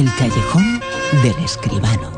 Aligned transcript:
El 0.00 0.08
callejón 0.14 0.80
del 1.22 1.44
escribano. 1.44 2.10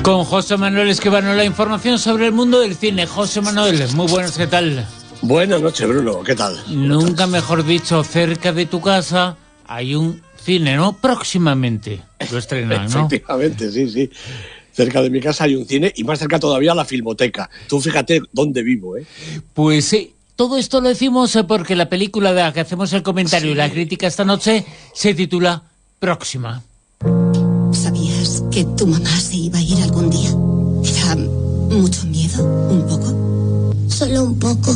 Con 0.00 0.24
José 0.24 0.56
Manuel 0.56 0.88
Escribano, 0.88 1.34
la 1.34 1.44
información 1.44 1.98
sobre 1.98 2.24
el 2.24 2.32
mundo 2.32 2.60
del 2.60 2.74
cine. 2.76 3.06
José 3.06 3.42
Manuel, 3.42 3.86
muy 3.94 4.06
buenas, 4.06 4.38
¿qué 4.38 4.46
tal? 4.46 4.86
Buenas 5.20 5.60
noches, 5.60 5.86
Bruno, 5.86 6.22
¿qué 6.22 6.34
tal? 6.34 6.58
Nunca 6.68 7.26
mejor 7.26 7.62
dicho, 7.62 8.02
cerca 8.04 8.54
de 8.54 8.64
tu 8.64 8.80
casa 8.80 9.36
hay 9.66 9.94
un 9.94 10.22
cine, 10.42 10.76
¿no? 10.76 10.94
Próximamente 10.94 12.00
lo 12.32 12.38
estrenan, 12.38 12.88
¿no? 12.88 13.00
Efectivamente, 13.06 13.70
sí, 13.70 13.90
sí. 13.90 14.10
Cerca 14.72 15.02
de 15.02 15.10
mi 15.10 15.20
casa 15.20 15.44
hay 15.44 15.56
un 15.56 15.66
cine 15.66 15.92
y 15.96 16.04
más 16.04 16.18
cerca 16.18 16.38
todavía 16.38 16.74
la 16.74 16.84
filmoteca. 16.84 17.50
Tú 17.68 17.80
fíjate 17.80 18.22
dónde 18.32 18.62
vivo, 18.62 18.96
¿eh? 18.96 19.06
Pues 19.54 19.84
sí. 19.84 20.14
Todo 20.36 20.56
esto 20.56 20.80
lo 20.80 20.88
decimos 20.88 21.36
porque 21.46 21.76
la 21.76 21.90
película 21.90 22.32
de 22.32 22.40
la 22.40 22.52
que 22.52 22.60
hacemos 22.60 22.92
el 22.94 23.02
comentario 23.02 23.50
y 23.50 23.54
la 23.54 23.70
crítica 23.70 24.06
esta 24.06 24.24
noche 24.24 24.64
se 24.94 25.12
titula 25.12 25.62
Próxima. 25.98 26.62
¿Sabías 27.72 28.42
que 28.50 28.64
tu 28.64 28.86
mamá 28.86 29.20
se 29.20 29.36
iba 29.36 29.58
a 29.58 29.62
ir 29.62 29.82
algún 29.82 30.08
día? 30.08 30.30
¿Era 30.82 31.16
mucho 31.16 32.06
miedo? 32.06 32.42
¿Un 32.70 32.86
poco? 32.86 33.74
Solo 33.88 34.24
un 34.24 34.38
poco. 34.38 34.72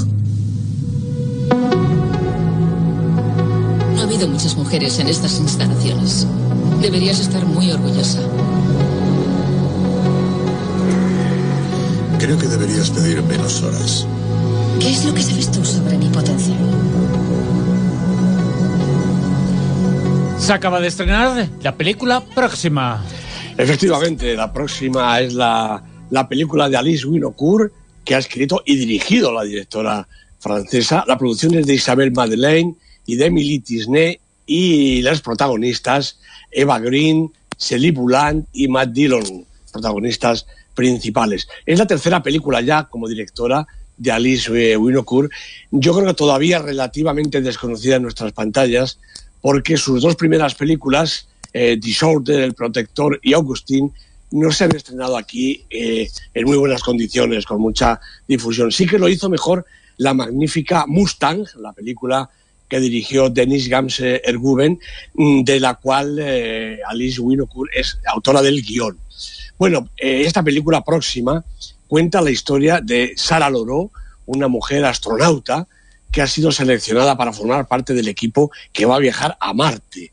No 3.95 4.01
ha 4.01 4.05
habido 4.05 4.29
muchas 4.29 4.55
mujeres 4.57 4.99
en 4.99 5.09
estas 5.09 5.39
instalaciones. 5.41 6.27
Deberías 6.83 7.21
estar 7.21 7.47
muy 7.47 7.71
orgullosa. 7.71 8.21
Creo 12.25 12.39
que 12.39 12.47
deberías 12.47 12.89
pedir 12.89 13.23
menos 13.25 13.63
horas. 13.63 14.07
¿Qué 14.81 14.93
es 14.93 15.05
lo 15.05 15.13
que 15.13 15.21
sabes 15.21 15.53
tú 15.53 15.63
sobre 15.63 15.99
mi 15.99 16.09
potencial? 16.09 16.57
Se 20.39 20.51
acaba 20.55 20.81
de 20.81 20.89
estrenar 20.89 21.51
la 21.61 21.77
película 21.77 22.25
próxima. 22.25 23.05
Efectivamente, 23.59 24.35
la 24.35 24.51
próxima 24.51 25.21
es 25.21 25.35
la, 25.35 25.85
la 26.09 26.27
película 26.27 26.71
de 26.71 26.79
Alice 26.79 27.07
Winocourt, 27.07 27.71
que 28.07 28.15
ha 28.15 28.19
escrito 28.21 28.63
y 28.65 28.77
dirigido 28.77 29.31
la 29.31 29.43
directora 29.43 30.09
francesa. 30.39 31.05
La 31.07 31.19
producción 31.19 31.55
es 31.57 31.67
de 31.67 31.75
Isabel 31.75 32.11
Madeleine 32.13 32.75
y 33.05 33.17
de 33.17 33.27
Emily 33.27 33.59
Tisney 33.59 34.19
y 34.47 35.03
las 35.03 35.21
protagonistas 35.21 36.19
Eva 36.51 36.79
Green, 36.79 37.31
Celie 37.59 37.93
Bouland 37.93 38.47
y 38.55 38.67
Matt 38.69 38.93
Dillon, 38.93 39.45
protagonistas 39.71 40.47
principales. 40.75 41.49
Es 41.65 41.79
la 41.79 41.87
tercera 41.87 42.23
película 42.23 42.61
ya 42.61 42.85
como 42.85 43.09
directora 43.09 43.67
de 43.97 44.11
Alice 44.11 44.77
Winocourt. 44.77 45.31
Yo 45.71 45.95
creo 45.95 46.07
que 46.07 46.15
todavía 46.15 46.59
relativamente 46.59 47.41
desconocida 47.41 47.97
en 47.97 48.03
nuestras 48.03 48.33
pantallas, 48.33 48.99
porque 49.41 49.77
sus 49.77 50.03
dos 50.03 50.17
primeras 50.17 50.55
películas, 50.55 51.29
eh, 51.53 51.77
Disorder, 51.81 52.41
El 52.41 52.55
Protector 52.55 53.21
y 53.23 53.35
Augustine, 53.35 53.91
no 54.33 54.51
se 54.51 54.65
han 54.65 54.75
estrenado 54.75 55.17
aquí 55.17 55.65
eh, 55.71 56.09
en 56.35 56.45
muy 56.45 56.57
buenas 56.57 56.83
condiciones, 56.83 57.47
con 57.47 57.61
mucha 57.61 58.01
difusión. 58.27 58.73
Sí 58.73 58.87
que 58.87 58.99
lo 58.99 59.09
hizo 59.09 59.29
mejor 59.29 59.65
la 59.97 60.13
magnífica 60.13 60.87
Mustang, 60.89 61.47
la 61.61 61.73
película 61.73 62.29
que 62.69 62.81
dirigió 62.81 63.31
Denis 63.31 63.69
Gamse 63.69 64.21
Erguben, 64.25 64.81
mm, 65.15 65.45
de 65.45 65.61
la 65.61 65.75
cual 65.75 66.19
eh, 66.21 66.81
Alice 66.87 67.21
Winocourt 67.21 67.71
es 67.75 67.99
autora 68.07 68.43
del 68.43 68.63
guion. 68.63 68.99
Bueno, 69.59 69.89
eh, 69.97 70.23
esta 70.27 70.43
película 70.43 70.83
próxima 70.83 71.45
cuenta 71.87 72.21
la 72.21 72.31
historia 72.31 72.81
de 72.81 73.15
Sara 73.17 73.51
Loro, 73.51 73.91
una 74.27 74.49
mujer 74.49 74.85
astronauta 74.85 75.67
que 76.11 76.23
ha 76.23 76.27
sido 76.27 76.53
seleccionada 76.53 77.17
para 77.17 77.33
formar 77.33 77.67
parte 77.67 77.95
del 77.95 78.09
equipo 78.09 78.51
que 78.73 78.87
va 78.87 78.97
a 78.97 79.01
viajar 79.01 79.37
a 79.41 79.53
Marte. 79.53 80.13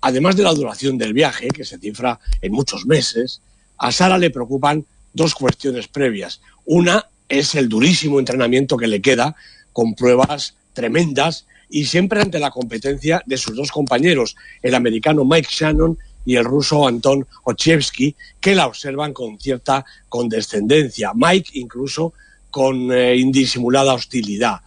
Además 0.00 0.36
de 0.36 0.42
la 0.42 0.54
duración 0.54 0.98
del 0.98 1.12
viaje, 1.12 1.48
que 1.48 1.64
se 1.64 1.78
cifra 1.78 2.18
en 2.42 2.52
muchos 2.52 2.86
meses, 2.86 3.40
a 3.78 3.92
Sara 3.92 4.18
le 4.18 4.30
preocupan 4.30 4.84
dos 5.12 5.34
cuestiones 5.34 5.88
previas. 5.88 6.40
Una 6.64 7.06
es 7.28 7.54
el 7.54 7.68
durísimo 7.68 8.18
entrenamiento 8.18 8.76
que 8.76 8.86
le 8.86 9.00
queda, 9.00 9.36
con 9.72 9.94
pruebas 9.94 10.54
tremendas 10.72 11.46
y 11.68 11.86
siempre 11.86 12.20
ante 12.20 12.38
la 12.38 12.50
competencia 12.50 13.22
de 13.26 13.36
sus 13.36 13.56
dos 13.56 13.70
compañeros, 13.70 14.36
el 14.62 14.74
americano 14.74 15.24
Mike 15.24 15.48
Shannon 15.50 15.98
y 16.24 16.36
el 16.36 16.44
ruso 16.44 16.86
Anton 16.86 17.26
Ochevsky, 17.44 18.14
que 18.40 18.54
la 18.54 18.66
observan 18.66 19.12
con 19.12 19.38
cierta 19.38 19.84
condescendencia. 20.08 21.12
Mike 21.14 21.50
incluso 21.54 22.12
con 22.50 22.92
eh, 22.92 23.16
indisimulada 23.16 23.94
hostilidad. 23.94 24.60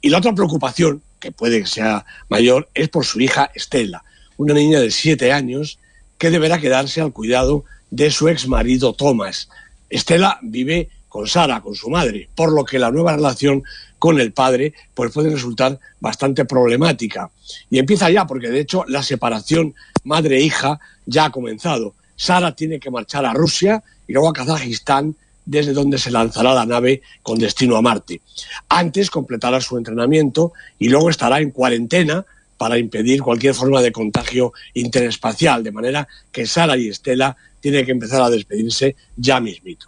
Y 0.00 0.10
la 0.10 0.18
otra 0.18 0.34
preocupación, 0.34 1.02
que 1.18 1.32
puede 1.32 1.60
que 1.60 1.66
sea 1.66 2.04
mayor, 2.28 2.68
es 2.74 2.88
por 2.88 3.04
su 3.04 3.20
hija 3.20 3.50
Estela, 3.54 4.04
una 4.36 4.54
niña 4.54 4.80
de 4.80 4.90
siete 4.90 5.32
años 5.32 5.78
que 6.18 6.30
deberá 6.30 6.60
quedarse 6.60 7.00
al 7.00 7.12
cuidado 7.12 7.64
de 7.90 8.10
su 8.10 8.28
ex 8.28 8.46
marido 8.46 8.92
Thomas. 8.92 9.48
Estela 9.88 10.38
vive 10.42 10.90
con 11.08 11.26
Sara, 11.26 11.60
con 11.60 11.74
su 11.74 11.90
madre, 11.90 12.28
por 12.34 12.52
lo 12.52 12.64
que 12.64 12.78
la 12.78 12.90
nueva 12.90 13.14
relación 13.14 13.62
con 14.04 14.20
el 14.20 14.34
padre 14.34 14.74
pues 14.92 15.12
puede 15.12 15.30
resultar 15.30 15.80
bastante 15.98 16.44
problemática. 16.44 17.30
Y 17.70 17.78
empieza 17.78 18.10
ya, 18.10 18.26
porque 18.26 18.50
de 18.50 18.60
hecho 18.60 18.84
la 18.86 19.02
separación 19.02 19.74
madre-hija 20.02 20.78
ya 21.06 21.24
ha 21.24 21.30
comenzado. 21.30 21.94
Sara 22.14 22.54
tiene 22.54 22.78
que 22.78 22.90
marchar 22.90 23.24
a 23.24 23.32
Rusia 23.32 23.82
y 24.06 24.12
luego 24.12 24.28
a 24.28 24.34
Kazajistán 24.34 25.16
desde 25.46 25.72
donde 25.72 25.96
se 25.96 26.10
lanzará 26.10 26.52
la 26.52 26.66
nave 26.66 27.00
con 27.22 27.38
destino 27.38 27.78
a 27.78 27.80
Marte. 27.80 28.20
Antes 28.68 29.08
completará 29.08 29.62
su 29.62 29.78
entrenamiento 29.78 30.52
y 30.78 30.90
luego 30.90 31.08
estará 31.08 31.40
en 31.40 31.50
cuarentena 31.50 32.26
para 32.58 32.76
impedir 32.76 33.22
cualquier 33.22 33.54
forma 33.54 33.80
de 33.80 33.90
contagio 33.90 34.52
interespacial, 34.74 35.64
de 35.64 35.72
manera 35.72 36.06
que 36.30 36.44
Sara 36.44 36.76
y 36.76 36.88
Estela 36.88 37.38
tienen 37.58 37.86
que 37.86 37.92
empezar 37.92 38.20
a 38.20 38.28
despedirse 38.28 38.96
ya 39.16 39.40
mismito. 39.40 39.86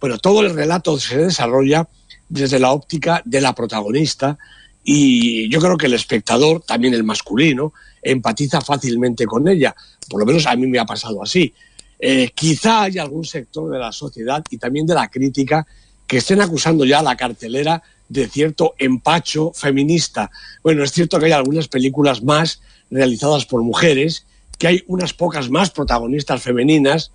Bueno, 0.00 0.18
todo 0.18 0.40
el 0.40 0.52
relato 0.52 0.98
se 0.98 1.16
desarrolla 1.16 1.86
desde 2.32 2.58
la 2.58 2.72
óptica 2.72 3.20
de 3.26 3.42
la 3.42 3.54
protagonista 3.54 4.38
y 4.82 5.50
yo 5.50 5.60
creo 5.60 5.76
que 5.76 5.86
el 5.86 5.92
espectador, 5.92 6.62
también 6.62 6.94
el 6.94 7.04
masculino, 7.04 7.74
empatiza 8.02 8.60
fácilmente 8.60 9.26
con 9.26 9.46
ella. 9.46 9.76
Por 10.08 10.20
lo 10.20 10.26
menos 10.26 10.46
a 10.46 10.56
mí 10.56 10.66
me 10.66 10.78
ha 10.78 10.86
pasado 10.86 11.22
así. 11.22 11.52
Eh, 11.98 12.30
quizá 12.34 12.82
haya 12.82 13.02
algún 13.02 13.24
sector 13.24 13.70
de 13.70 13.78
la 13.78 13.92
sociedad 13.92 14.42
y 14.50 14.56
también 14.56 14.86
de 14.86 14.94
la 14.94 15.08
crítica 15.08 15.66
que 16.06 16.16
estén 16.16 16.40
acusando 16.40 16.84
ya 16.84 16.98
a 16.98 17.02
la 17.02 17.16
cartelera 17.16 17.82
de 18.08 18.26
cierto 18.28 18.74
empacho 18.78 19.52
feminista. 19.54 20.30
Bueno, 20.62 20.82
es 20.82 20.92
cierto 20.92 21.18
que 21.18 21.26
hay 21.26 21.32
algunas 21.32 21.68
películas 21.68 22.22
más 22.22 22.60
realizadas 22.90 23.44
por 23.44 23.62
mujeres, 23.62 24.26
que 24.58 24.68
hay 24.68 24.84
unas 24.88 25.12
pocas 25.12 25.50
más 25.50 25.70
protagonistas 25.70 26.42
femeninas, 26.42 27.12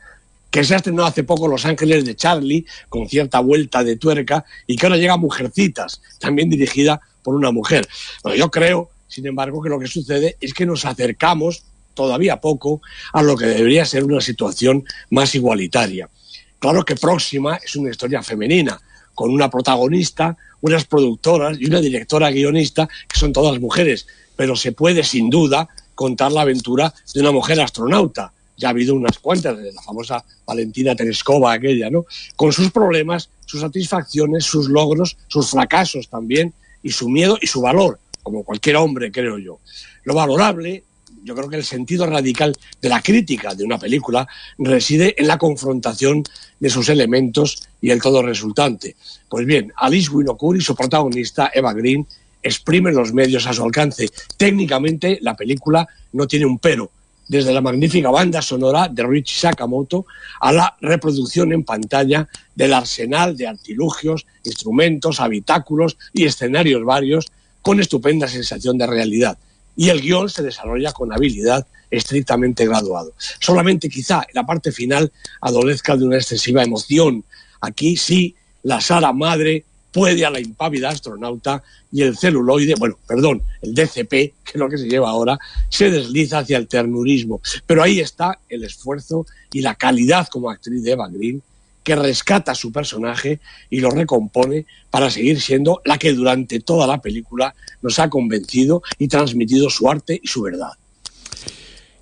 que 0.58 0.64
se 0.64 0.74
ha 0.74 0.78
estrenado 0.78 1.08
hace 1.08 1.24
poco 1.24 1.48
Los 1.48 1.68
Ángeles 1.68 2.04
de 2.04 2.16
Charlie, 2.16 2.66
con 2.90 3.08
cierta 3.08 3.42
vuelta 3.42 3.84
de 3.84 3.96
tuerca, 3.96 4.44
y 4.66 4.76
que 4.76 4.88
ahora 4.88 4.98
llega 4.98 5.16
Mujercitas, 5.16 6.02
también 6.18 6.50
dirigida 6.50 7.00
por 7.22 7.36
una 7.36 7.52
mujer. 7.52 7.88
Bueno, 8.24 8.40
yo 8.40 8.50
creo, 8.50 8.90
sin 9.08 9.28
embargo, 9.28 9.62
que 9.62 9.70
lo 9.70 9.80
que 9.80 9.86
sucede 9.86 10.36
es 10.42 10.56
que 10.56 10.66
nos 10.66 10.84
acercamos 10.86 11.62
todavía 11.94 12.42
poco 12.42 12.82
a 13.14 13.22
lo 13.22 13.38
que 13.38 13.46
debería 13.46 13.86
ser 13.86 14.04
una 14.04 14.20
situación 14.20 14.84
más 15.12 15.36
igualitaria. 15.36 16.10
Claro 16.58 16.84
que 16.84 16.96
Próxima 16.96 17.60
es 17.64 17.76
una 17.76 17.92
historia 17.92 18.24
femenina, 18.24 18.82
con 19.14 19.30
una 19.30 19.52
protagonista, 19.52 20.38
unas 20.62 20.86
productoras 20.86 21.60
y 21.62 21.68
una 21.68 21.82
directora 21.82 22.32
guionista 22.32 22.90
que 23.08 23.20
son 23.20 23.32
todas 23.32 23.60
mujeres, 23.60 24.08
pero 24.36 24.56
se 24.56 24.72
puede 24.72 25.04
sin 25.04 25.30
duda 25.30 25.70
contar 25.94 26.32
la 26.32 26.42
aventura 26.42 26.92
de 27.14 27.22
una 27.22 27.32
mujer 27.32 27.62
astronauta. 27.62 28.34
Ya 28.58 28.68
ha 28.68 28.72
habido 28.72 28.96
unas 28.96 29.20
cuantas, 29.20 29.58
de 29.58 29.72
la 29.72 29.82
famosa 29.82 30.24
Valentina 30.46 30.96
Tereskova 30.96 31.54
aquella, 31.54 31.90
¿no? 31.90 32.06
Con 32.36 32.52
sus 32.52 32.72
problemas, 32.72 33.30
sus 33.46 33.62
satisfacciones, 33.62 34.44
sus 34.46 34.68
logros, 34.68 35.16
sus 35.28 35.52
fracasos 35.52 36.10
también, 36.10 36.54
y 36.84 36.92
su 36.92 37.10
miedo 37.10 37.38
y 37.42 37.48
su 37.48 37.62
valor, 37.62 38.00
como 38.24 38.44
cualquier 38.44 38.78
hombre, 38.78 39.12
creo 39.12 39.38
yo. 39.38 39.60
Lo 40.04 40.14
valorable 40.14 40.84
yo 41.28 41.36
creo 41.36 41.50
que 41.50 41.58
el 41.58 41.66
sentido 41.66 42.06
radical 42.06 42.56
de 42.82 42.90
la 42.90 43.02
crítica 43.02 43.54
de 43.54 43.66
una 43.66 43.78
película 43.78 44.28
reside 44.58 45.14
en 45.18 45.28
la 45.28 45.38
confrontación 45.38 46.24
de 46.58 46.70
sus 46.70 46.88
elementos 46.88 47.68
y 47.82 47.90
el 47.90 48.02
todo 48.02 48.22
resultante. 48.22 48.96
Pues 49.28 49.46
bien, 49.46 49.74
Alice 49.76 50.10
Winocourt 50.10 50.60
y 50.60 50.64
su 50.64 50.74
protagonista, 50.74 51.52
Eva 51.54 51.74
Green, 51.74 52.08
exprimen 52.42 52.96
los 52.96 53.14
medios 53.14 53.46
a 53.46 53.52
su 53.52 53.62
alcance. 53.62 54.08
Técnicamente, 54.38 55.20
la 55.22 55.36
película 55.36 55.86
no 56.14 56.28
tiene 56.28 56.46
un 56.46 56.60
pero, 56.60 56.92
desde 57.28 57.54
la 57.54 57.62
magnífica 57.62 58.10
banda 58.10 58.42
sonora 58.42 58.88
de 58.88 59.04
Richie 59.04 59.40
Sakamoto 59.40 60.06
a 60.40 60.52
la 60.52 60.76
reproducción 60.82 61.52
en 61.52 61.64
pantalla 61.64 62.28
del 62.56 62.74
arsenal 62.74 63.36
de 63.36 63.48
artilugios, 63.48 64.26
instrumentos, 64.44 65.20
habitáculos 65.20 65.98
y 66.14 66.26
escenarios 66.26 66.84
varios 66.84 67.28
con 67.62 67.80
estupenda 67.80 68.28
sensación 68.28 68.78
de 68.78 68.88
realidad 68.88 69.38
y 69.76 69.90
el 69.90 70.02
guion 70.02 70.30
se 70.30 70.44
desarrolla 70.44 70.92
con 70.92 71.14
habilidad 71.14 71.68
estrictamente 71.92 72.66
graduado. 72.66 73.14
Solamente 73.40 73.90
quizá 73.90 74.26
la 74.34 74.46
parte 74.46 74.72
final 74.72 75.12
adolezca 75.42 75.96
de 75.96 76.06
una 76.06 76.18
excesiva 76.18 76.64
emoción, 76.64 77.24
Aquí 77.62 77.98
sí, 77.98 78.36
la 78.64 78.82
Sara 78.82 79.14
madre 79.14 79.66
puede 79.92 80.26
a 80.26 80.30
la 80.30 80.40
impávida 80.40 80.90
astronauta 80.90 81.64
y 81.92 82.04
el 82.04 82.18
celuloide, 82.18 82.76
bueno, 82.76 82.98
perdón, 83.08 83.42
el 83.62 83.74
DCP, 83.74 84.10
que 84.10 84.52
es 84.54 84.56
lo 84.56 84.70
que 84.70 84.78
se 84.78 84.88
lleva 84.88 85.10
ahora, 85.10 85.40
se 85.70 85.90
desliza 85.90 86.40
hacia 86.40 86.58
el 86.58 86.68
ternurismo. 86.68 87.42
Pero 87.66 87.84
ahí 87.84 88.00
está 88.00 88.40
el 88.50 88.64
esfuerzo 88.64 89.26
y 89.52 89.62
la 89.62 89.76
calidad 89.76 90.28
como 90.28 90.50
actriz 90.50 90.84
de 90.84 90.92
Eva 90.92 91.08
Green, 91.10 91.42
que 91.84 91.96
rescata 91.96 92.52
a 92.52 92.56
su 92.56 92.72
personaje 92.72 93.40
y 93.70 93.80
lo 93.80 93.90
recompone 93.90 94.66
para 94.90 95.10
seguir 95.10 95.40
siendo 95.40 95.82
la 95.86 95.98
que 95.98 96.14
durante 96.14 96.60
toda 96.60 96.86
la 96.86 96.98
película 96.98 97.56
nos 97.82 97.98
ha 98.00 98.10
convencido 98.10 98.84
y 99.00 99.08
transmitido 99.08 99.70
su 99.70 99.90
arte 99.90 100.20
y 100.22 100.28
su 100.28 100.42
verdad. 100.42 100.74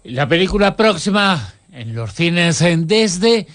La 0.04 0.28
película 0.28 0.76
próxima 0.76 1.54
en 1.72 1.94
los 1.94 2.14
cines 2.14 2.64
desde 2.88 3.46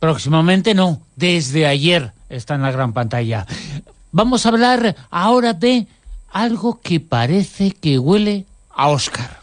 próximamente 0.00 0.74
no, 0.74 1.06
desde 1.14 1.66
ayer 1.66 2.12
está 2.30 2.54
en 2.54 2.62
la 2.62 2.70
gran 2.70 2.92
pantalla. 2.92 3.46
Vamos 4.12 4.46
a 4.46 4.48
hablar 4.48 4.96
ahora 5.10 5.52
de 5.52 5.86
algo 6.32 6.80
que 6.80 7.00
parece 7.00 7.72
que 7.72 7.98
huele 7.98 8.46
a 8.74 8.88
Oscar. 8.88 9.40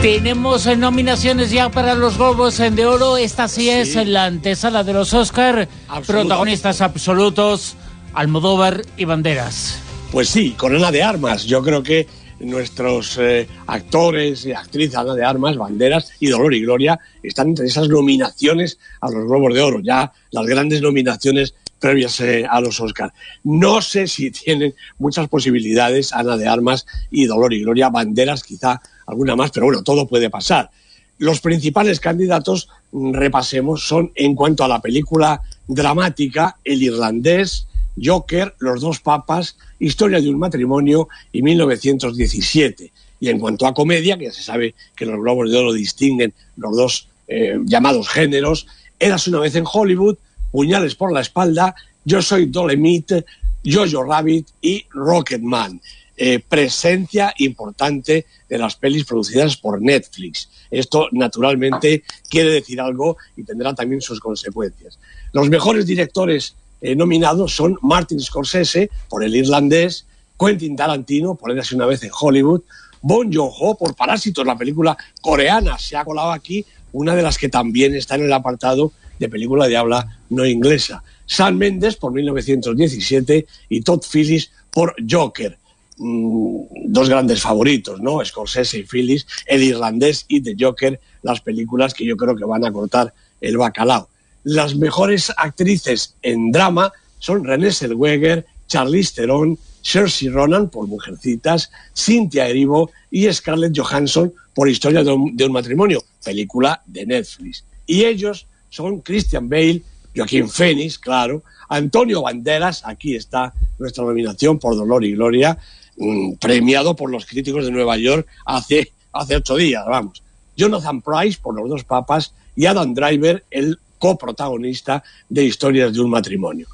Tenemos 0.00 0.66
nominaciones 0.76 1.50
ya 1.50 1.70
para 1.70 1.94
los 1.94 2.18
Globos 2.18 2.58
de 2.58 2.86
Oro. 2.86 3.16
Esta 3.16 3.48
sí 3.48 3.70
es 3.70 3.96
la 4.06 4.26
antesala 4.26 4.84
de 4.84 4.92
los 4.92 5.14
Oscar. 5.14 5.66
Protagonistas 6.06 6.82
absolutos, 6.82 7.74
Almodóvar 8.12 8.82
y 8.98 9.06
Banderas. 9.06 9.78
Pues 10.12 10.28
sí, 10.28 10.50
con 10.58 10.76
Ana 10.76 10.92
de 10.92 11.02
Armas. 11.02 11.44
Yo 11.44 11.62
creo 11.62 11.82
que 11.82 12.06
nuestros 12.40 13.18
eh, 13.18 13.48
actores 13.66 14.44
y 14.46 14.52
actrices, 14.52 14.96
Ana 14.96 15.14
de 15.14 15.24
Armas, 15.24 15.56
Banderas 15.56 16.10
y 16.20 16.28
Dolor 16.28 16.54
y 16.54 16.62
Gloria, 16.62 16.98
están 17.22 17.48
entre 17.48 17.66
esas 17.66 17.88
nominaciones 17.88 18.78
a 19.00 19.10
los 19.10 19.24
Globos 19.26 19.54
de 19.54 19.60
Oro, 19.60 19.80
ya 19.80 20.12
las 20.30 20.46
grandes 20.46 20.82
nominaciones 20.82 21.54
previas 21.78 22.18
eh, 22.20 22.46
a 22.48 22.60
los 22.60 22.80
Oscars. 22.80 23.12
No 23.42 23.82
sé 23.82 24.06
si 24.06 24.30
tienen 24.30 24.74
muchas 24.98 25.28
posibilidades 25.28 26.12
Ana 26.12 26.36
de 26.36 26.48
Armas 26.48 26.86
y 27.10 27.26
Dolor 27.26 27.52
y 27.52 27.62
Gloria, 27.62 27.90
Banderas 27.90 28.42
quizá 28.42 28.80
alguna 29.06 29.36
más, 29.36 29.50
pero 29.50 29.66
bueno, 29.66 29.82
todo 29.82 30.06
puede 30.06 30.30
pasar. 30.30 30.70
Los 31.18 31.40
principales 31.40 32.00
candidatos, 32.00 32.68
mm, 32.92 33.12
repasemos, 33.12 33.86
son 33.86 34.12
en 34.14 34.34
cuanto 34.34 34.64
a 34.64 34.68
la 34.68 34.80
película 34.80 35.42
dramática, 35.68 36.56
El 36.64 36.82
Irlandés, 36.82 37.66
Joker, 38.02 38.54
Los 38.58 38.80
dos 38.80 39.00
papas, 39.00 39.56
Historia 39.78 40.20
de 40.20 40.30
un 40.30 40.38
matrimonio 40.38 41.08
y 41.32 41.42
1917. 41.42 42.92
Y 43.20 43.28
en 43.28 43.38
cuanto 43.38 43.66
a 43.66 43.74
comedia, 43.74 44.18
que 44.18 44.26
ya 44.26 44.32
se 44.32 44.42
sabe 44.42 44.74
que 44.96 45.06
los 45.06 45.20
Globos 45.20 45.50
de 45.50 45.58
Oro 45.58 45.72
distinguen 45.72 46.34
los 46.56 46.76
dos 46.76 47.08
eh, 47.28 47.58
llamados 47.64 48.08
géneros, 48.08 48.66
Eras 48.98 49.26
una 49.28 49.40
vez 49.40 49.54
en 49.56 49.64
Hollywood, 49.70 50.16
Puñales 50.50 50.94
por 50.94 51.12
la 51.12 51.20
espalda, 51.20 51.74
Yo 52.04 52.22
soy 52.22 52.46
Dolemite, 52.46 53.24
Jojo 53.64 54.04
Rabbit 54.04 54.48
y 54.60 54.84
Rocketman. 54.90 55.80
Eh, 56.16 56.38
presencia 56.38 57.34
importante 57.38 58.26
de 58.48 58.58
las 58.58 58.76
pelis 58.76 59.04
producidas 59.04 59.56
por 59.56 59.82
Netflix. 59.82 60.48
Esto, 60.70 61.08
naturalmente, 61.10 62.04
quiere 62.28 62.50
decir 62.50 62.80
algo 62.80 63.16
y 63.36 63.42
tendrá 63.42 63.74
también 63.74 64.00
sus 64.00 64.20
consecuencias. 64.20 65.00
Los 65.32 65.48
mejores 65.48 65.86
directores 65.86 66.54
eh, 66.84 66.94
nominados 66.94 67.56
son 67.56 67.78
Martin 67.80 68.20
Scorsese, 68.20 68.90
por 69.08 69.24
El 69.24 69.34
Irlandés, 69.34 70.04
Quentin 70.38 70.76
Tarantino, 70.76 71.34
por 71.34 71.50
Érase 71.50 71.74
una 71.74 71.86
vez 71.86 72.04
en 72.04 72.10
Hollywood, 72.12 72.60
Bon 73.00 73.32
Joon-ho, 73.32 73.78
por 73.78 73.96
Parásitos, 73.96 74.46
la 74.46 74.58
película 74.58 74.94
coreana, 75.22 75.78
se 75.78 75.96
ha 75.96 76.04
colado 76.04 76.32
aquí, 76.32 76.62
una 76.92 77.14
de 77.14 77.22
las 77.22 77.38
que 77.38 77.48
también 77.48 77.94
está 77.94 78.16
en 78.16 78.24
el 78.24 78.32
apartado 78.34 78.92
de 79.18 79.30
película 79.30 79.66
de 79.66 79.78
habla 79.78 80.18
no 80.28 80.44
inglesa. 80.44 81.02
Sam 81.24 81.56
Mendes, 81.56 81.96
por 81.96 82.12
1917, 82.12 83.46
y 83.70 83.80
Todd 83.80 84.02
Phillips, 84.02 84.50
por 84.70 84.94
Joker. 85.10 85.56
Mm, 85.96 86.64
dos 86.88 87.08
grandes 87.08 87.40
favoritos, 87.40 87.98
¿no? 88.02 88.22
Scorsese 88.22 88.80
y 88.80 88.82
Phillips, 88.82 89.26
El 89.46 89.62
Irlandés 89.62 90.26
y 90.28 90.42
The 90.42 90.54
Joker, 90.60 91.00
las 91.22 91.40
películas 91.40 91.94
que 91.94 92.04
yo 92.04 92.18
creo 92.18 92.36
que 92.36 92.44
van 92.44 92.66
a 92.66 92.72
cortar 92.72 93.14
el 93.40 93.56
bacalao. 93.56 94.10
Las 94.44 94.76
mejores 94.76 95.32
actrices 95.36 96.14
en 96.22 96.52
drama 96.52 96.92
son 97.18 97.44
René 97.44 97.72
Zellweger, 97.72 98.46
Charlize 98.68 99.14
Theron, 99.14 99.58
Cersei 99.82 100.28
Ronan 100.28 100.70
por 100.70 100.86
Mujercitas, 100.86 101.70
Cynthia 101.94 102.48
Erivo 102.48 102.90
y 103.10 103.30
Scarlett 103.32 103.76
Johansson 103.76 104.32
por 104.54 104.68
Historia 104.68 105.02
de 105.02 105.12
un, 105.12 105.36
de 105.36 105.44
un 105.44 105.52
matrimonio, 105.52 106.02
película 106.24 106.82
de 106.86 107.06
Netflix. 107.06 107.64
Y 107.86 108.04
ellos 108.04 108.46
son 108.70 109.00
Christian 109.00 109.48
Bale, 109.48 109.82
Joaquín 110.14 110.48
Phoenix, 110.48 110.98
claro, 110.98 111.42
Antonio 111.68 112.22
Banderas, 112.22 112.82
aquí 112.84 113.16
está 113.16 113.52
nuestra 113.78 114.04
nominación 114.04 114.58
por 114.58 114.76
Dolor 114.76 115.04
y 115.04 115.12
Gloria, 115.12 115.58
Mm, 115.96 116.34
premiado 116.40 116.96
por 116.96 117.10
los 117.10 117.24
críticos 117.24 117.64
de 117.64 117.70
Nueva 117.70 117.96
York 117.96 118.26
hace, 118.44 118.92
hace 119.12 119.36
ocho 119.36 119.56
días, 119.56 119.84
vamos. 119.86 120.22
Jonathan 120.56 121.00
Price 121.00 121.38
por 121.40 121.54
Los 121.54 121.68
dos 121.68 121.84
papas 121.84 122.34
y 122.56 122.66
Adam 122.66 122.94
Driver, 122.94 123.44
el 123.50 123.78
coprotagonista 124.04 125.02
de 125.30 125.44
Historias 125.44 125.94
de 125.94 126.00
un 126.02 126.10
matrimonio. 126.10 126.66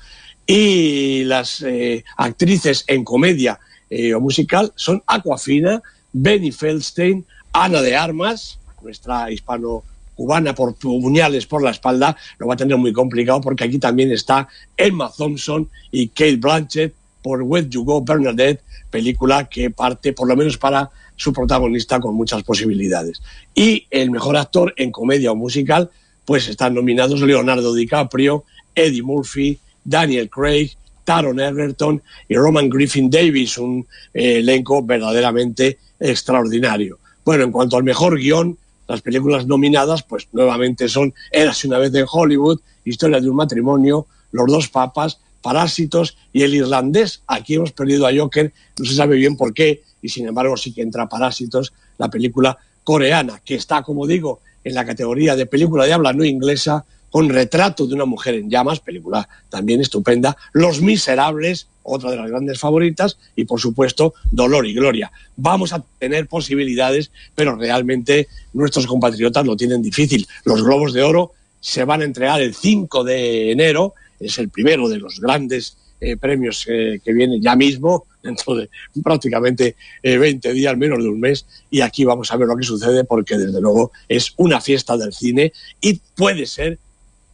Y 0.44 1.22
las 1.22 1.62
eh, 1.62 2.02
actrices 2.16 2.82
en 2.88 3.04
comedia 3.04 3.60
eh, 3.88 4.14
o 4.14 4.20
musical 4.20 4.72
son 4.74 5.00
Aquafina, 5.06 5.80
Benny 6.12 6.50
Feldstein, 6.50 7.24
Ana 7.52 7.82
de 7.82 7.94
Armas, 7.94 8.58
nuestra 8.82 9.30
hispano-cubana 9.30 10.56
por 10.56 10.74
puñales 10.74 11.46
por 11.46 11.62
la 11.62 11.70
espalda, 11.70 12.16
lo 12.38 12.48
va 12.48 12.54
a 12.54 12.56
tener 12.56 12.76
muy 12.78 12.92
complicado 12.92 13.40
porque 13.40 13.62
aquí 13.62 13.78
también 13.78 14.10
está 14.10 14.48
Emma 14.76 15.08
Thompson 15.16 15.68
y 15.92 16.08
Kate 16.08 16.34
Blanchett 16.34 16.94
por 17.22 17.42
Where 17.42 17.68
You 17.68 17.84
Go 17.84 18.02
Bernadette, 18.02 18.60
película 18.90 19.48
que 19.48 19.70
parte, 19.70 20.12
por 20.12 20.26
lo 20.26 20.34
menos 20.34 20.58
para 20.58 20.90
su 21.14 21.32
protagonista, 21.32 22.00
con 22.00 22.16
muchas 22.16 22.42
posibilidades. 22.42 23.22
Y 23.54 23.86
el 23.90 24.10
mejor 24.10 24.36
actor 24.36 24.74
en 24.76 24.90
comedia 24.90 25.30
o 25.30 25.36
musical, 25.36 25.90
pues 26.24 26.48
están 26.48 26.74
nominados 26.74 27.20
Leonardo 27.20 27.74
DiCaprio, 27.74 28.44
Eddie 28.74 29.02
Murphy, 29.02 29.58
Daniel 29.84 30.28
Craig, 30.30 30.70
Taron 31.04 31.40
Egerton 31.40 32.02
y 32.28 32.36
Roman 32.36 32.68
Griffin 32.68 33.10
Davis, 33.10 33.58
un 33.58 33.86
eh, 34.14 34.38
elenco 34.38 34.82
verdaderamente 34.82 35.78
extraordinario. 35.98 36.98
Bueno, 37.24 37.44
en 37.44 37.52
cuanto 37.52 37.76
al 37.76 37.84
mejor 37.84 38.18
guion, 38.18 38.56
las 38.88 39.02
películas 39.02 39.46
nominadas, 39.46 40.02
pues 40.02 40.28
nuevamente 40.32 40.88
son 40.88 41.14
Érase 41.30 41.68
una 41.68 41.78
vez 41.78 41.94
en 41.94 42.06
Hollywood, 42.10 42.60
Historia 42.84 43.20
de 43.20 43.28
un 43.28 43.36
matrimonio, 43.36 44.06
Los 44.32 44.50
dos 44.50 44.68
papas, 44.68 45.18
Parásitos 45.42 46.16
y 46.32 46.42
el 46.42 46.54
irlandés. 46.54 47.22
Aquí 47.26 47.54
hemos 47.54 47.72
perdido 47.72 48.06
a 48.06 48.10
Joker, 48.14 48.52
no 48.78 48.84
se 48.84 48.94
sabe 48.94 49.16
bien 49.16 49.36
por 49.36 49.54
qué, 49.54 49.82
y 50.02 50.08
sin 50.08 50.26
embargo 50.26 50.56
sí 50.56 50.72
que 50.72 50.82
entra 50.82 51.08
Parásitos, 51.08 51.72
la 51.98 52.08
película 52.08 52.58
coreana, 52.84 53.40
que 53.44 53.54
está, 53.54 53.82
como 53.82 54.06
digo, 54.06 54.40
en 54.64 54.74
la 54.74 54.84
categoría 54.84 55.36
de 55.36 55.46
película 55.46 55.84
de 55.84 55.92
habla 55.92 56.12
no 56.12 56.24
inglesa, 56.24 56.84
con 57.10 57.28
retrato 57.28 57.86
de 57.86 57.94
una 57.94 58.04
mujer 58.04 58.34
en 58.34 58.48
llamas, 58.48 58.80
película 58.80 59.28
también 59.48 59.80
estupenda, 59.80 60.36
Los 60.52 60.80
Miserables, 60.80 61.66
otra 61.82 62.10
de 62.10 62.16
las 62.16 62.30
grandes 62.30 62.60
favoritas, 62.60 63.18
y 63.34 63.44
por 63.44 63.60
supuesto 63.60 64.14
Dolor 64.30 64.66
y 64.66 64.74
Gloria. 64.74 65.10
Vamos 65.36 65.72
a 65.72 65.82
tener 65.98 66.28
posibilidades, 66.28 67.10
pero 67.34 67.56
realmente 67.56 68.28
nuestros 68.52 68.86
compatriotas 68.86 69.44
lo 69.44 69.56
tienen 69.56 69.82
difícil. 69.82 70.26
Los 70.44 70.62
Globos 70.62 70.92
de 70.92 71.02
Oro 71.02 71.32
se 71.60 71.84
van 71.84 72.02
a 72.02 72.04
entregar 72.04 72.40
el 72.40 72.54
5 72.54 73.02
de 73.02 73.50
enero 73.50 73.94
es 74.20 74.38
el 74.38 74.50
primero 74.50 74.88
de 74.88 74.98
los 74.98 75.18
grandes 75.18 75.76
eh, 76.00 76.16
premios 76.16 76.64
que 76.64 77.12
vienen 77.12 77.42
ya 77.42 77.56
mismo, 77.56 78.06
dentro 78.22 78.54
de 78.54 78.68
prácticamente 79.02 79.76
20 80.02 80.48
eh, 80.48 80.52
días, 80.52 80.76
menos 80.76 81.02
de 81.02 81.08
un 81.08 81.20
mes, 81.20 81.46
y 81.70 81.80
aquí 81.80 82.04
vamos 82.04 82.32
a 82.32 82.36
ver 82.36 82.48
lo 82.48 82.56
que 82.56 82.64
sucede 82.64 83.04
porque 83.04 83.38
desde 83.38 83.60
luego 83.60 83.92
es 84.08 84.32
una 84.36 84.60
fiesta 84.60 84.96
del 84.96 85.12
cine 85.12 85.52
y 85.80 86.00
puede 86.16 86.46
ser 86.46 86.78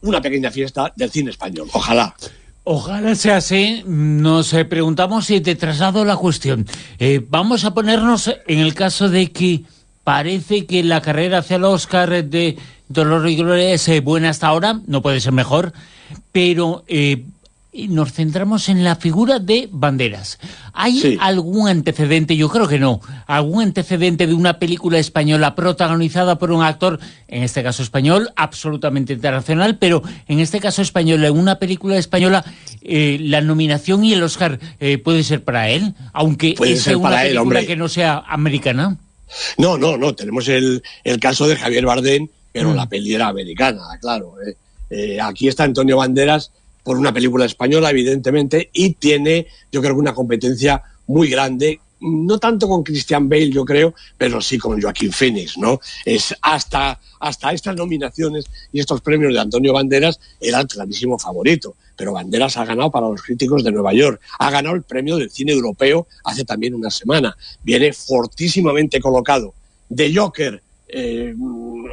una 0.01 0.21
pequeña 0.21 0.51
fiesta 0.51 0.93
del 0.95 1.11
cine 1.11 1.31
español. 1.31 1.67
Ojalá. 1.73 2.15
Ojalá 2.63 3.15
sea 3.15 3.37
así. 3.37 3.83
Nos 3.85 4.53
eh, 4.53 4.65
preguntamos 4.65 5.25
si 5.25 5.41
te 5.41 5.55
traslado 5.55 6.03
la 6.03 6.17
cuestión. 6.17 6.65
vamos 7.29 7.63
a 7.65 7.73
ponernos 7.73 8.29
en 8.47 8.59
el 8.59 8.73
caso 8.73 9.09
de 9.09 9.31
que 9.31 9.61
parece 10.03 10.65
que 10.65 10.83
la 10.83 11.01
carrera 11.01 11.39
hacia 11.39 11.55
el 11.55 11.63
Oscar 11.63 12.25
de 12.25 12.57
Dolor 12.89 13.29
y 13.29 13.35
Gloria 13.35 13.73
es 13.73 14.03
buena 14.03 14.29
hasta 14.29 14.47
ahora, 14.47 14.79
no 14.87 15.01
puede 15.01 15.19
ser 15.19 15.33
mejor, 15.33 15.73
pero 16.31 16.83
eh, 16.87 17.25
nos 17.87 18.13
centramos 18.13 18.69
en 18.69 18.83
la 18.83 18.95
figura 18.95 19.39
de 19.39 19.69
Banderas. 19.71 20.39
¿Hay 20.73 21.17
algún 21.21 21.67
antecedente, 21.67 22.35
yo 22.35 22.49
creo 22.49 22.67
que 22.67 22.79
no, 22.79 23.01
algún 23.27 23.61
antecedente 23.61 24.25
de 24.25 24.33
una 24.33 24.57
película 24.57 24.97
española 24.97 25.53
protagonizada 25.53 26.39
por 26.39 26.51
un 26.51 26.63
actor, 26.63 26.99
en 27.27 27.43
este 27.43 27.61
caso 27.61 27.83
español, 27.83 28.31
absolutamente 28.35 29.13
internacional, 29.13 29.77
pero 29.77 30.01
en 30.27 30.39
este 30.39 30.59
caso 30.59 30.81
español, 30.81 31.23
en 31.23 31.37
una 31.37 31.59
película 31.59 31.97
española, 31.97 32.43
eh, 32.81 33.17
la 33.21 33.41
nominación 33.41 34.03
y 34.03 34.13
el 34.13 34.23
Oscar 34.23 34.59
eh, 34.79 34.97
puede 34.97 35.23
ser 35.23 35.43
para 35.43 35.69
él, 35.69 35.93
aunque 36.13 36.55
sea 36.77 36.97
una 36.97 37.21
película 37.21 37.65
que 37.65 37.75
no 37.75 37.87
sea 37.87 38.23
americana? 38.27 38.97
No, 39.57 39.77
no, 39.77 39.97
no, 39.97 40.15
tenemos 40.15 40.47
el, 40.47 40.81
el 41.03 41.19
caso 41.19 41.47
de 41.47 41.55
Javier 41.55 41.85
Bardem, 41.85 42.27
pero 42.51 42.73
la 42.73 42.89
peli 42.89 43.13
era 43.13 43.27
americana, 43.27 43.83
claro. 44.01 44.35
¿eh? 44.41 44.55
Eh, 44.89 45.21
aquí 45.21 45.47
está 45.47 45.63
Antonio 45.63 45.97
Banderas 45.97 46.51
por 46.87 46.97
una 46.97 47.11
película 47.11 47.43
española, 47.43 47.89
evidentemente, 47.89 48.69
y 48.71 48.93
tiene, 48.93 49.47
yo 49.73 49.81
creo 49.81 49.93
que 49.93 49.99
una 49.99 50.13
competencia 50.13 50.81
muy 51.07 51.29
grande 51.29 51.81
no 51.99 52.39
tanto 52.39 52.69
con 52.69 52.81
Christian 52.81 53.27
Bale, 53.27 53.49
yo 53.49 53.65
creo, 53.65 53.93
pero 54.17 54.39
sí 54.39 54.57
con 54.57 54.81
Joaquín 54.81 55.11
Phoenix, 55.11 55.57
¿no? 55.57 55.81
Es 56.05 56.33
hasta, 56.41 56.97
hasta 57.19 57.51
estas 57.51 57.75
nominaciones 57.75 58.45
y 58.71 58.79
estos 58.79 59.01
premios 59.01 59.33
de 59.33 59.39
Antonio 59.41 59.73
Banderas 59.73 60.17
era 60.39 60.61
el 60.61 60.67
clarísimo 60.67 61.19
favorito. 61.19 61.75
Pero 61.97 62.13
Banderas 62.13 62.55
ha 62.55 62.63
ganado 62.63 62.89
para 62.89 63.09
los 63.09 63.21
críticos 63.21 63.65
de 63.65 63.73
Nueva 63.73 63.91
York, 63.93 64.21
ha 64.39 64.49
ganado 64.49 64.75
el 64.75 64.83
premio 64.83 65.17
del 65.17 65.29
cine 65.29 65.51
europeo 65.51 66.07
hace 66.23 66.45
también 66.45 66.73
una 66.73 66.89
semana. 66.89 67.35
Viene 67.63 67.91
fortísimamente 67.91 69.01
colocado. 69.01 69.53
De 69.89 70.15
Joker, 70.15 70.61
eh, 70.87 71.35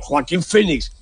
Joaquín 0.02 0.42
Phoenix, 0.42 0.92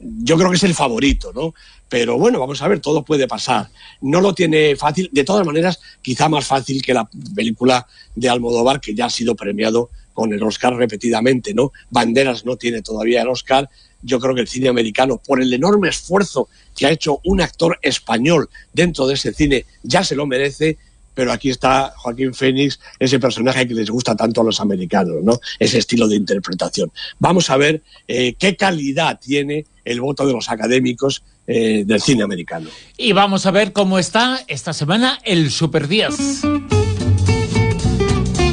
yo 0.00 0.36
creo 0.36 0.50
que 0.50 0.56
es 0.56 0.64
el 0.64 0.74
favorito, 0.74 1.32
¿no? 1.32 1.54
Pero 1.88 2.18
bueno, 2.18 2.38
vamos 2.38 2.60
a 2.62 2.68
ver, 2.68 2.80
todo 2.80 3.04
puede 3.04 3.26
pasar. 3.26 3.68
No 4.00 4.20
lo 4.20 4.34
tiene 4.34 4.76
fácil, 4.76 5.08
de 5.12 5.24
todas 5.24 5.44
maneras, 5.46 5.80
quizá 6.02 6.28
más 6.28 6.46
fácil 6.46 6.82
que 6.82 6.94
la 6.94 7.08
película 7.34 7.86
de 8.14 8.28
Almodóvar, 8.28 8.80
que 8.80 8.94
ya 8.94 9.06
ha 9.06 9.10
sido 9.10 9.34
premiado 9.34 9.90
con 10.12 10.32
el 10.32 10.42
Oscar 10.42 10.74
repetidamente, 10.74 11.54
¿no? 11.54 11.72
Banderas 11.90 12.44
no 12.44 12.56
tiene 12.56 12.82
todavía 12.82 13.22
el 13.22 13.28
Oscar. 13.28 13.70
Yo 14.02 14.20
creo 14.20 14.34
que 14.34 14.40
el 14.42 14.48
cine 14.48 14.68
americano, 14.68 15.20
por 15.24 15.40
el 15.40 15.52
enorme 15.52 15.88
esfuerzo 15.88 16.48
que 16.76 16.86
ha 16.86 16.90
hecho 16.90 17.20
un 17.24 17.40
actor 17.40 17.78
español 17.82 18.48
dentro 18.72 19.06
de 19.06 19.14
ese 19.14 19.32
cine, 19.32 19.64
ya 19.82 20.04
se 20.04 20.14
lo 20.14 20.26
merece 20.26 20.76
pero 21.18 21.32
aquí 21.32 21.50
está 21.50 21.92
Joaquín 21.96 22.32
Phoenix, 22.32 22.78
ese 22.96 23.18
personaje 23.18 23.66
que 23.66 23.74
les 23.74 23.90
gusta 23.90 24.14
tanto 24.14 24.40
a 24.40 24.44
los 24.44 24.60
americanos, 24.60 25.16
¿no? 25.24 25.40
Ese 25.58 25.78
estilo 25.78 26.06
de 26.06 26.14
interpretación. 26.14 26.92
Vamos 27.18 27.50
a 27.50 27.56
ver 27.56 27.82
eh, 28.06 28.34
qué 28.38 28.54
calidad 28.54 29.18
tiene 29.18 29.66
el 29.84 30.00
voto 30.00 30.24
de 30.24 30.32
los 30.32 30.48
académicos 30.48 31.24
eh, 31.48 31.82
del 31.84 32.00
cine 32.00 32.22
americano. 32.22 32.70
Y 32.96 33.14
vamos 33.14 33.46
a 33.46 33.50
ver 33.50 33.72
cómo 33.72 33.98
está 33.98 34.44
esta 34.46 34.72
semana 34.72 35.18
el 35.24 35.50
Super 35.50 35.88
10. 35.88 36.14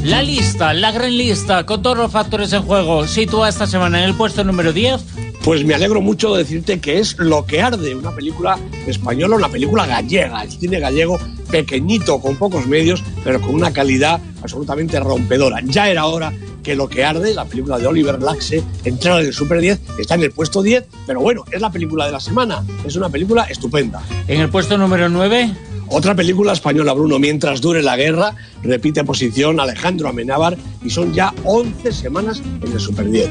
La 0.05 0.23
lista, 0.23 0.73
la 0.73 0.91
gran 0.91 1.15
lista, 1.15 1.67
con 1.67 1.83
todos 1.83 1.97
los 1.97 2.11
factores 2.11 2.51
en 2.53 2.63
juego, 2.63 3.05
sitúa 3.05 3.47
esta 3.47 3.67
semana 3.67 3.99
en 3.99 4.09
el 4.09 4.15
puesto 4.15 4.43
número 4.43 4.73
10 4.73 5.01
pues 5.43 5.63
me 5.63 5.75
alegro 5.75 6.01
mucho 6.01 6.33
de 6.33 6.39
decirte 6.39 6.79
que 6.79 6.97
es 6.97 7.19
Lo 7.19 7.45
que 7.45 7.61
arde, 7.61 7.93
una 7.93 8.09
película 8.15 8.57
española, 8.87 9.35
una 9.35 9.49
película 9.49 9.85
gallega, 9.85 10.41
el 10.41 10.51
cine 10.51 10.79
gallego 10.79 11.19
pequeñito, 11.49 12.19
con 12.19 12.35
pocos 12.35 12.67
medios, 12.67 13.03
pero 13.23 13.41
con 13.41 13.55
una 13.55 13.71
calidad 13.71 14.19
absolutamente 14.41 14.99
rompedora. 14.99 15.61
Ya 15.63 15.89
era 15.89 16.05
hora 16.05 16.33
que 16.65 16.75
Lo 16.75 16.89
que 16.89 17.05
arde, 17.05 17.35
la 17.35 17.45
película 17.45 17.77
de 17.77 17.85
Oliver 17.85 18.19
Laxe, 18.19 18.63
entrara 18.83 19.21
en 19.21 19.27
el 19.27 19.33
Super 19.35 19.61
10, 19.61 19.79
está 19.99 20.15
en 20.15 20.23
el 20.23 20.31
puesto 20.31 20.63
10, 20.63 20.83
pero 21.05 21.21
bueno, 21.21 21.45
es 21.51 21.61
la 21.61 21.71
película 21.71 22.07
de 22.07 22.11
la 22.11 22.19
semana, 22.19 22.63
es 22.83 22.95
una 22.95 23.07
película 23.07 23.43
estupenda. 23.43 24.01
En 24.27 24.41
el 24.41 24.49
puesto 24.49 24.75
número 24.75 25.07
9... 25.07 25.53
Otra 25.87 26.15
película 26.15 26.53
española, 26.53 26.93
Bruno, 26.93 27.19
Mientras 27.19 27.61
dure 27.61 27.83
la 27.83 27.95
guerra, 27.95 28.33
repite 28.63 29.03
posición 29.03 29.59
Alejandro 29.59 30.09
Amenábar 30.09 30.57
y 30.83 30.89
son 30.89 31.13
ya 31.13 31.31
11 31.43 31.91
semanas 31.91 32.41
en 32.63 32.71
el 32.71 32.79
Super 32.79 33.11
10. 33.11 33.29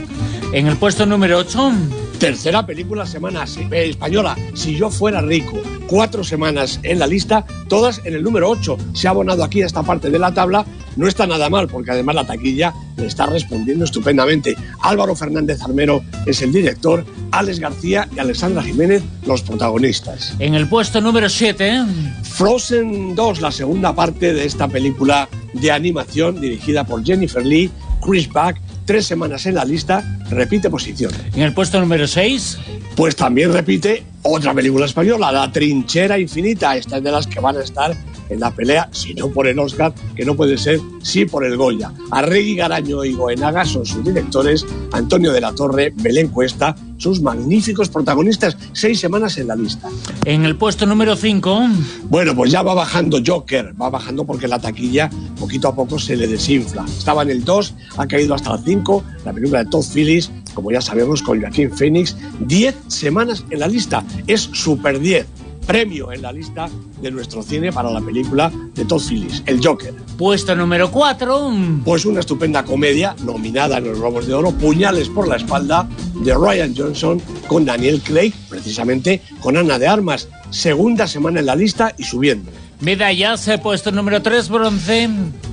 En 0.53 0.69
el 0.69 0.77
puesto 0.77 1.05
número 1.05 1.39
8... 1.39 1.73
Tercera 2.19 2.65
película 2.65 3.07
semana 3.07 3.45
eh, 3.45 3.89
española, 3.89 4.37
Si 4.55 4.77
yo 4.77 4.91
fuera 4.91 5.21
rico. 5.21 5.61
Cuatro 5.87 6.25
semanas 6.25 6.81
en 6.83 6.99
la 6.99 7.07
lista, 7.07 7.45
todas 7.69 8.01
en 8.05 8.15
el 8.15 8.23
número 8.23 8.49
8. 8.49 8.79
Se 8.95 9.07
ha 9.07 9.11
abonado 9.11 9.45
aquí 9.45 9.63
a 9.63 9.67
esta 9.67 9.83
parte 9.83 10.11
de 10.11 10.19
la 10.19 10.33
tabla. 10.33 10.65
No 10.97 11.07
está 11.07 11.27
nada 11.27 11.51
mal, 11.51 11.69
porque 11.69 11.91
además 11.91 12.15
la 12.15 12.27
taquilla 12.27 12.73
le 12.97 13.07
está 13.07 13.27
respondiendo 13.27 13.85
estupendamente. 13.85 14.57
Álvaro 14.81 15.15
Fernández 15.15 15.61
Armero 15.63 16.03
es 16.25 16.41
el 16.43 16.53
director, 16.53 17.05
Alex 17.33 17.59
García 17.59 18.09
y 18.15 18.21
Alexandra 18.21 18.63
Jiménez 18.63 19.03
los 19.27 19.43
protagonistas. 19.43 20.35
En 20.39 20.55
el 20.55 20.69
puesto 20.69 21.01
número 21.01 21.29
7... 21.29 21.85
Frozen 22.23 23.15
2, 23.15 23.41
la 23.41 23.53
segunda 23.53 23.95
parte 23.95 24.33
de 24.33 24.45
esta 24.45 24.67
película 24.67 25.29
de 25.53 25.71
animación 25.71 26.41
dirigida 26.41 26.85
por 26.85 27.05
Jennifer 27.05 27.45
Lee, 27.45 27.71
Chris 28.01 28.29
Buck 28.29 28.57
tres 28.85 29.07
semanas 29.07 29.47
en 29.47 29.55
la 29.55 29.65
lista, 29.65 30.03
repite 30.31 30.71
posición. 30.71 31.13
¿En 31.35 31.43
el 31.43 31.53
puesto 31.53 31.81
número 31.81 32.07
6? 32.07 32.59
Pues 32.97 33.17
también 33.17 33.53
repite 33.53 34.05
otra 34.23 34.55
película 34.55 34.87
española, 34.87 35.33
La 35.33 35.51
Trinchera 35.51 36.19
Infinita. 36.19 36.77
Esta 36.77 36.99
es 36.99 37.03
de 37.03 37.11
las 37.11 37.27
que 37.27 37.41
van 37.41 37.57
a 37.57 37.63
estar 37.63 37.95
en 38.29 38.41
la 38.41 38.51
pelea, 38.51 38.89
si 38.93 39.15
no 39.15 39.29
por 39.29 39.47
el 39.47 39.59
Oscar, 39.59 39.95
que 40.15 40.25
no 40.25 40.35
puede 40.35 40.59
ser, 40.59 40.81
sí 41.03 41.25
por 41.25 41.45
el 41.45 41.57
Goya. 41.57 41.93
Arregui 42.11 42.57
Garaño 42.57 43.05
y 43.05 43.15
Goenaga 43.15 43.65
son 43.65 43.85
sus 43.87 44.05
directores, 44.05 44.67
Antonio 44.93 45.33
de 45.33 45.41
la 45.41 45.55
Torre, 45.55 45.93
Belén 45.97 46.29
Cuesta, 46.29 46.77
sus 46.97 47.21
magníficos 47.21 47.89
protagonistas, 47.89 48.57
seis 48.73 49.01
semanas 49.01 49.37
en 49.39 49.49
la 49.49 49.57
lista. 49.57 49.89
En 50.25 50.45
el 50.45 50.57
puesto 50.57 50.87
número 50.87 51.17
5. 51.17 51.69
Bueno, 52.05 52.35
pues 52.35 52.51
ya 52.51 52.63
va 52.63 52.75
bajando 52.75 53.21
Joker, 53.25 53.75
va 53.81 53.91
bajando 53.91 54.25
porque 54.25 54.49
la 54.49 54.59
taquilla 54.59 55.11
poquito 55.39 55.69
a 55.69 55.75
poco 55.75 55.99
se 55.99 56.17
le 56.17 56.27
desinfla. 56.27 56.85
Estaba 56.87 57.23
en 57.23 57.31
el 57.31 57.45
2, 57.45 57.75
ha 57.99 58.07
caído 58.07 58.35
hasta 58.35 58.55
el 58.55 58.61
5, 58.65 59.05
la 59.25 59.33
película 59.33 59.65
de 59.65 59.71
Todd 59.71 59.85
Phillips, 59.85 60.31
como 60.55 60.71
ya 60.71 60.81
sabemos, 60.81 61.23
con 61.23 61.41
Joaquín 61.41 61.71
Phoenix, 61.73 62.17
10 62.41 62.75
semanas 62.89 63.45
en 63.51 63.61
la 63.61 63.69
lista, 63.69 64.05
es 64.27 64.41
super 64.41 64.99
10 64.99 65.27
premio 65.65 66.13
en 66.13 66.23
la 66.23 66.33
lista 66.33 66.69
de 67.01 67.11
nuestro 67.11 67.43
cine 67.43 67.73
para 67.73 67.91
la 67.91 68.01
película 68.01 68.53
de 68.75 68.85
Todd 68.85 69.03
Phillips, 69.03 69.43
El 69.47 69.65
Joker. 69.65 69.95
Puesto 70.17 70.55
número 70.55 70.91
4. 70.91 71.53
Pues 71.85 72.05
una 72.05 72.21
estupenda 72.21 72.65
comedia 72.65 73.17
nominada 73.25 73.79
en 73.79 73.85
los 73.85 73.99
Robos 73.99 74.27
de 74.27 74.35
Oro, 74.35 74.53
Puñales 74.53 75.09
por 75.09 75.29
la 75.29 75.37
espalda, 75.37 75.89
de 76.15 76.35
Ryan 76.35 76.75
Johnson 76.77 77.21
con 77.47 77.65
Daniel 77.65 78.01
Craig, 78.03 78.33
precisamente 78.49 79.21
con 79.41 79.57
Ana 79.57 79.79
de 79.79 79.87
Armas. 79.87 80.29
Segunda 80.51 81.07
semana 81.07 81.41
en 81.41 81.47
la 81.47 81.57
lista 81.57 81.95
y 81.99 82.05
subiendo. 82.05 82.51
Medallas, 82.81 83.51
puesto 83.63 83.91
número 83.91 84.21
3, 84.21 84.49
bronce. 84.49 85.09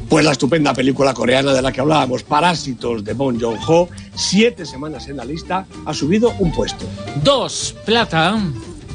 Pues 0.10 0.26
la 0.26 0.34
estupenda 0.34 0.74
película 0.74 1.14
coreana 1.14 1.54
de 1.54 1.62
la 1.62 1.72
que 1.72 1.80
hablábamos, 1.80 2.24
Parásitos 2.24 3.04
de 3.06 3.14
Bong 3.14 3.40
Joon-ho, 3.40 3.88
siete 4.14 4.66
semanas 4.66 5.08
en 5.08 5.16
la 5.16 5.24
lista, 5.24 5.66
ha 5.86 5.94
subido 5.94 6.34
un 6.40 6.52
puesto. 6.52 6.86
Dos, 7.24 7.74
plata 7.86 8.38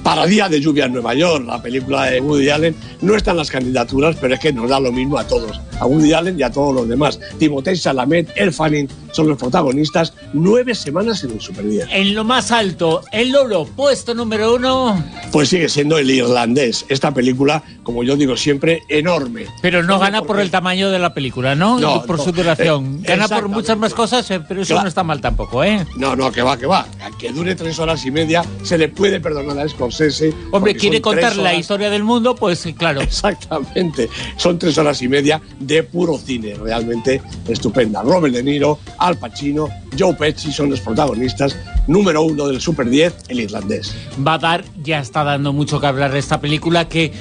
para 0.06 0.24
Día 0.24 0.48
de 0.48 0.60
Lluvia 0.60 0.84
en 0.84 0.92
Nueva 0.92 1.14
York, 1.14 1.44
la 1.48 1.60
película 1.60 2.04
de 2.04 2.20
Woody 2.20 2.48
Allen, 2.48 2.76
no 3.00 3.16
están 3.16 3.36
las 3.36 3.50
candidaturas, 3.50 4.16
pero 4.20 4.34
es 4.34 4.38
que 4.38 4.52
nos 4.52 4.70
da 4.70 4.78
lo 4.78 4.92
mismo 4.92 5.18
a 5.18 5.26
todos, 5.26 5.60
a 5.80 5.86
Woody 5.86 6.12
Allen 6.12 6.38
y 6.38 6.42
a 6.42 6.50
todos 6.50 6.74
los 6.74 6.88
demás. 6.88 7.18
Timothée 7.38 7.76
Chalamet, 7.76 8.32
El 8.36 8.52
Fanning 8.52 8.88
son 9.12 9.28
los 9.28 9.38
protagonistas, 9.38 10.12
nueve 10.32 10.74
semanas 10.74 11.24
en 11.24 11.32
el 11.32 11.40
Super 11.40 11.66
10. 11.66 11.88
En 11.90 12.14
lo 12.14 12.24
más 12.24 12.50
alto, 12.50 13.02
el 13.12 13.32
Lolo, 13.32 13.64
puesto 13.64 14.14
número 14.14 14.54
uno. 14.54 15.02
Pues 15.32 15.48
sigue 15.48 15.68
siendo 15.68 15.98
el 15.98 16.10
irlandés. 16.10 16.84
Esta 16.88 17.12
película, 17.12 17.62
como 17.82 18.04
yo 18.04 18.16
digo 18.16 18.36
siempre, 18.36 18.82
enorme. 18.88 19.46
Pero 19.62 19.82
no 19.82 19.98
gana 19.98 20.22
por 20.22 20.40
el 20.40 20.50
tamaño 20.50 20.90
de 20.90 20.98
la 20.98 21.14
película, 21.14 21.54
¿no? 21.54 21.78
no 21.78 22.02
por 22.04 22.20
su 22.20 22.32
duración. 22.32 23.00
Eh, 23.04 23.08
gana 23.08 23.28
por 23.28 23.48
muchas 23.48 23.78
más 23.78 23.94
cosas, 23.94 24.30
eh, 24.30 24.40
pero 24.46 24.62
eso 24.62 24.80
no 24.80 24.88
está 24.88 25.02
mal 25.02 25.20
tampoco, 25.20 25.64
¿eh? 25.64 25.86
No, 25.96 26.14
no, 26.14 26.30
que 26.30 26.42
va, 26.42 26.58
que 26.58 26.66
va. 26.66 26.86
Que 27.18 27.32
dure 27.32 27.54
tres 27.54 27.78
horas 27.78 28.04
y 28.04 28.10
media, 28.10 28.44
se 28.62 28.76
le 28.76 28.88
puede 28.88 29.20
perdonar 29.20 29.58
a 29.58 29.68
Scorsese 29.68 30.34
Hombre, 30.50 30.74
quiere 30.74 31.00
contar 31.00 31.36
la 31.36 31.54
historia 31.54 31.90
del 31.90 32.04
mundo, 32.04 32.34
pues 32.34 32.66
claro. 32.76 33.00
Exactamente. 33.06 34.08
Son 34.36 34.58
tres 34.58 34.78
horas 34.78 35.00
y 35.02 35.08
media 35.08 35.40
de 35.66 35.82
puro 35.82 36.18
cine, 36.18 36.54
realmente 36.54 37.20
estupenda. 37.48 38.02
Robert 38.02 38.34
De 38.34 38.42
Niro, 38.42 38.78
Al 38.98 39.18
Pacino, 39.18 39.68
Joe 39.98 40.14
Pesci 40.14 40.52
son 40.52 40.70
los 40.70 40.80
protagonistas. 40.80 41.56
Número 41.86 42.22
uno 42.22 42.46
del 42.48 42.60
Super 42.60 42.88
10, 42.88 43.14
el 43.28 43.40
irlandés. 43.40 43.94
Va 44.26 44.34
a 44.34 44.38
dar, 44.38 44.64
ya 44.82 45.00
está 45.00 45.24
dando 45.24 45.52
mucho 45.52 45.80
que 45.80 45.86
hablar 45.86 46.12
de 46.12 46.18
esta 46.18 46.40
película 46.40 46.88
que 46.88 47.12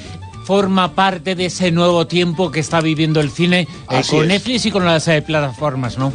forma 0.44 0.94
parte 0.94 1.34
de 1.34 1.46
ese 1.46 1.72
nuevo 1.72 2.06
tiempo 2.06 2.50
que 2.50 2.60
está 2.60 2.80
viviendo 2.80 3.20
el 3.20 3.30
cine 3.30 3.66
eh, 3.90 4.02
con 4.08 4.28
Netflix 4.28 4.66
y 4.66 4.70
con 4.70 4.84
las 4.84 5.08
eh, 5.08 5.22
plataformas, 5.22 5.98
¿no? 5.98 6.12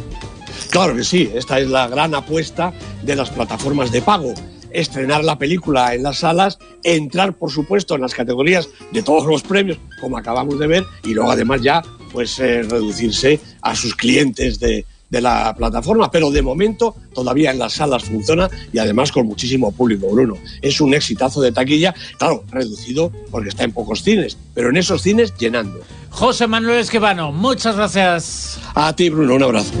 Claro 0.70 0.96
que 0.96 1.04
sí, 1.04 1.30
esta 1.34 1.58
es 1.58 1.68
la 1.68 1.86
gran 1.86 2.14
apuesta 2.14 2.72
de 3.02 3.14
las 3.14 3.28
plataformas 3.30 3.92
de 3.92 4.00
pago 4.00 4.32
estrenar 4.72 5.24
la 5.24 5.38
película 5.38 5.94
en 5.94 6.02
las 6.02 6.18
salas, 6.18 6.58
entrar, 6.82 7.34
por 7.34 7.50
supuesto, 7.50 7.94
en 7.94 8.00
las 8.00 8.14
categorías 8.14 8.68
de 8.90 9.02
todos 9.02 9.26
los 9.26 9.42
premios, 9.42 9.78
como 10.00 10.16
acabamos 10.16 10.58
de 10.58 10.66
ver, 10.66 10.84
y 11.04 11.14
luego 11.14 11.30
además 11.30 11.62
ya 11.62 11.82
pues 12.12 12.38
eh, 12.38 12.62
reducirse 12.62 13.40
a 13.62 13.74
sus 13.74 13.94
clientes 13.94 14.60
de, 14.60 14.84
de 15.12 15.20
la 15.20 15.54
plataforma, 15.54 16.10
pero 16.10 16.30
de 16.30 16.40
momento 16.40 16.96
todavía 17.14 17.50
en 17.50 17.58
las 17.58 17.74
salas 17.74 18.02
funciona 18.02 18.48
y 18.72 18.78
además 18.78 19.12
con 19.12 19.26
muchísimo 19.26 19.70
público, 19.70 20.08
Bruno. 20.08 20.38
Es 20.62 20.80
un 20.80 20.94
exitazo 20.94 21.42
de 21.42 21.52
taquilla, 21.52 21.94
claro, 22.18 22.44
reducido 22.50 23.12
porque 23.30 23.50
está 23.50 23.64
en 23.64 23.72
pocos 23.72 24.02
cines, 24.02 24.38
pero 24.54 24.70
en 24.70 24.78
esos 24.78 25.02
cines 25.02 25.34
llenando. 25.36 25.80
José 26.08 26.46
Manuel 26.46 26.78
Esquivano, 26.78 27.30
muchas 27.30 27.76
gracias. 27.76 28.58
A 28.74 28.96
ti, 28.96 29.10
Bruno, 29.10 29.34
un 29.34 29.42
abrazo. 29.42 29.72